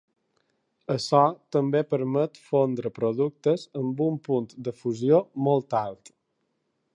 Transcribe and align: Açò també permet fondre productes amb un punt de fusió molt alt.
Açò 0.93 1.19
també 1.55 1.81
permet 1.91 2.39
fondre 2.45 2.93
productes 2.95 3.67
amb 3.83 4.01
un 4.07 4.19
punt 4.29 4.49
de 4.69 4.75
fusió 4.81 5.21
molt 5.51 5.77
alt. 5.83 6.13